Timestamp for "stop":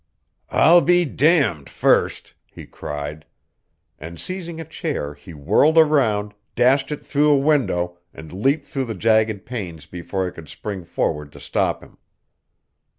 11.39-11.83